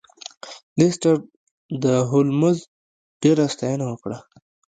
لیسټرډ 0.77 1.21
د 1.83 1.85
هولمز 2.09 2.57
ډیره 3.21 3.45
ستاینه 3.53 3.85
وکړه. 3.87 4.17